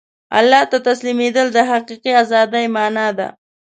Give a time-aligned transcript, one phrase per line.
[0.39, 3.27] الله ته تسلیمېدل د حقیقي ازادۍ مانا ده.